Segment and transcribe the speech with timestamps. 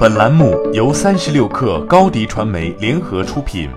[0.00, 3.68] 本栏目由三十六氪高低传媒联合出品。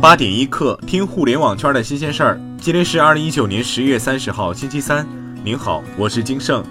[0.00, 2.40] 八点一刻，听互联网圈的新鲜事儿。
[2.58, 5.06] 今天是二零一九年十月三十号，星期三。
[5.44, 6.64] 您好，我是金盛。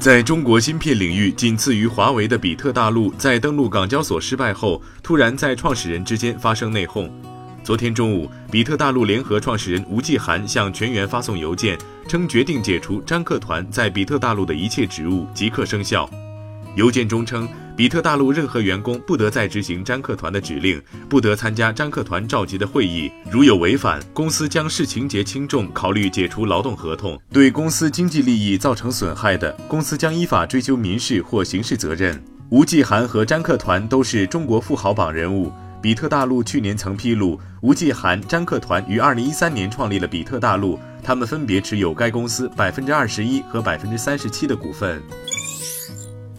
[0.00, 7.08] 在中国芯片领域仅次于华为的比特大陆，在登陆港交所失败后，突然在创始人之间发生内讧。
[7.62, 11.78] 昨天中午，比特大陆联合创始人吴继寒向全员发送邮件，
[12.08, 16.08] 称决定解除张克团在比特大陆的一切职务，即刻生效。
[16.74, 17.46] 邮件中称，
[17.76, 23.12] 比特大陆任何员工不得再执行张克团的指令，不得参加张克团召集的会议。
[23.30, 27.20] 如有违反，公司将视情节轻重考虑解除劳动合同。
[27.30, 32.20] 对公司经济利益造成损害的，公司将依法追究民事或刑事责任。
[32.48, 35.52] 吴继寒和张克团都是中国富豪榜人物。
[35.82, 45.02] 比特大陆去年曾披露，吴继涵、张克团于二零一三年创立了比特大陆，他们分别持有该公司百分之二十一和百分之三十七的股份。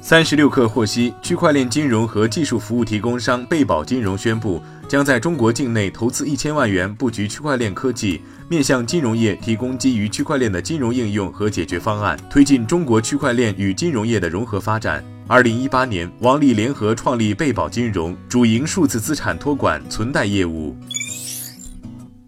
[0.03, 15.03] 三十六氪获悉，区块链金融和技术服务提供商贝宝金融宣布，将在中国境内投资一千万元布局区块链科技，面向金融业提供基于区块链的金融应用和解决方案，推进中国区块链与金融业的融合发展。
[15.27, 20.75] 二零一八年，王力联合创立贝宝金融，主营数字资产托管、存贷业务。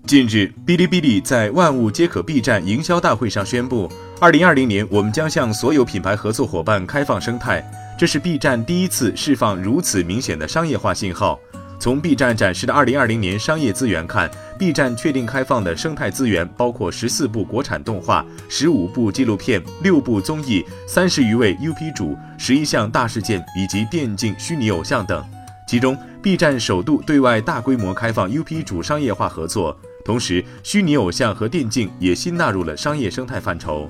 [0.05, 7.61] 近日，哔哩哔哩在万物皆可 B 站营销大会上宣布，二零二零年我们将向所有品牌合作伙伴开放生态，
[7.97, 11.37] 这是 B 站第一次释放如此明显的商业化信号。
[11.77, 25.21] 从 B 站展示的2020年商业资源看，B 站确定开放的生态资源包括十四部国产动画、十五部纪录片、六部综艺、三十余位 UP 主、十一项大事件以及电竞虚拟偶像等。
[25.67, 33.89] 其中，B 站首度对外大规模开放 UP 主商业化合作，同时虚拟偶像和电竞也新纳入了商业生态范畴。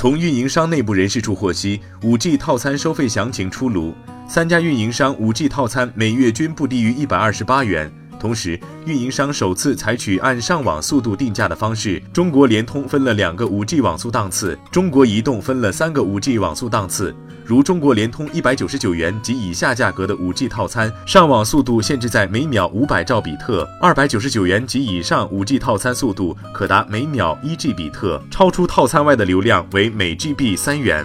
[0.00, 3.94] 从运营商内部人士处获悉，5G 套餐收费详情出炉。
[4.26, 7.99] 三家运营商 5G 套餐每月均不低于一百二十八元。
[8.20, 17.14] 同时，运营商首次采取按上网速度定价的方式，中国联通分了两个 5G 网速档次，中国移动分了三个 5G 网速档次。
[17.46, 31.04] 如中国联通一百九十九元及以下价格的 5G 套餐，上网速度限制在每秒五百兆比特；二百九十九元及以上 5G 套餐速度可达每秒一 G 比特，超出套餐外的流量为每 GB 三元。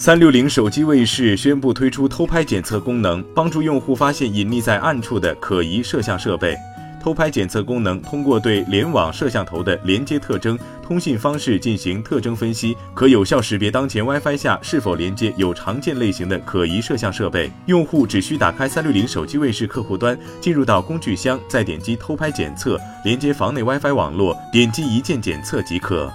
[0.00, 6.56] 三六零手机卫士宣布推出偷拍检测功能，帮助用户发现隐匿在暗处的可疑摄像设备。
[7.02, 17.50] 偷拍检测功能通过对联网摄像头的连接特征、通信方式进行特征分析，可有效识别当前 WiFi 下是否连接有常见类型的可疑摄像设备。
[17.66, 26.08] 用户只需打开三六零手机卫士客户端，进入到工具箱，再点击偷拍检测，连接房内 WiFi 网络，点击一键检测即可。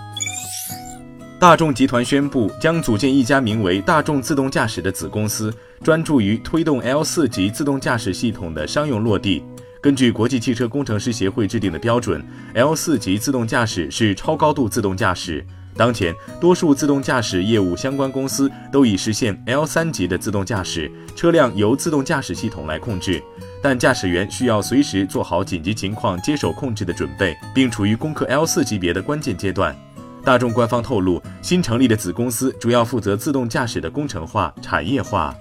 [1.44, 9.44] 大众集团宣布将组建一家名为“大众自动驾驶”的子公司，专注于推动 L 四级自动驾驶系统的商用落地。
[9.82, 15.46] 根据国际汽车工程师协会制定的标准，L 四级自动驾驶是超高度自动驾驶。
[15.76, 23.22] 当前，多数自动驾驶业务相关公司都已实现 L 三级的自动驾驶，车辆由自动驾驶系统来控制，
[23.62, 29.76] 但驾驶员需要随时做好紧急情况接手控制的准备，并处于攻克 L 四级别的关键阶段。
[30.24, 35.36] 大众官方透露，新成立的子公司主要负责自动驾驶的工程化、产业化。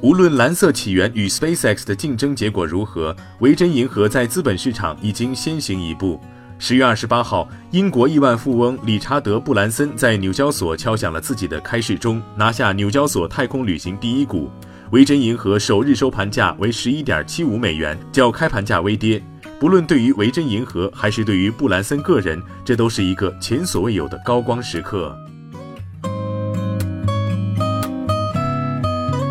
[0.00, 6.20] 无论蓝色起源与 SpaceX 的竞争结果如何，维珍银河在资本市场已经先行一步。
[6.58, 14.48] 十月二十八号，英国亿万富翁理查德·布兰森在纽交所敲响了自己的开市钟，拿下纽交所太空旅行第一股。
[14.92, 19.20] 维珍银河首日收盘价为十一点七五美元，较开盘价微跌。
[19.58, 25.16] 不论对于维珍银河，还是对于布兰森个人，这都是一个前所未有的高光时刻。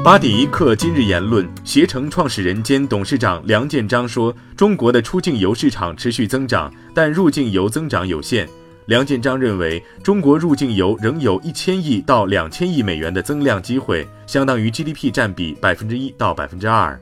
[0.04, 8.50] 八点一刻，今日言论：携程创始人兼董事长梁建章说，中国的出境游市场持续增长，但入境游增长有限。
[8.88, 17.00] 梁建章认为，中国入境游仍有一千亿到两千亿美元的增量机会，相当于 GDP 占比百分之一到百分之二。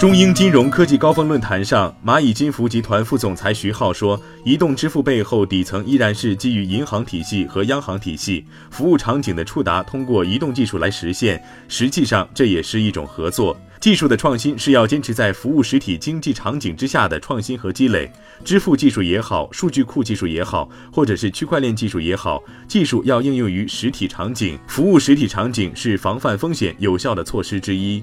[0.00, 11.38] 中英金融科技高峰论坛上，蚂蚁金服集团副总裁徐浩说：“移动支付背后底层依然是基于银行体系和央行体系，服务场景的触达通过移动技术来实现。
[11.68, 13.54] 实际上，这也是一种合作。
[13.78, 18.10] 技术的创新是要坚持在服务实体经济场景之下的创新和积累。
[18.42, 28.02] 支付技术也好，数据库技术也好，或者是区块链技术也好，技术要应用于实体场景，服务实体场景是防范风险有效的措施之一。”